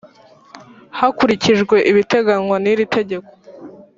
hakurikijwe 0.99 1.75
ibiteganywa 1.89 2.55
n 2.63 2.65
iri 2.71 2.85
tegeko 2.95 3.29